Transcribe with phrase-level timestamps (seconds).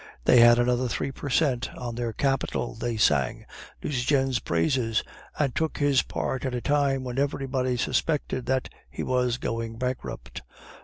[0.25, 3.45] They had another three per cent on their capital, they sang
[3.83, 5.03] Nucingen's praises,
[5.37, 10.41] and took his part at a time when everybody suspected that he was going bankrupt.